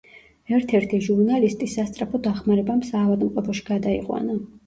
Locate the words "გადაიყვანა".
3.71-4.39